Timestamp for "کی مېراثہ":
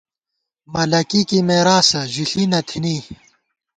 1.29-2.01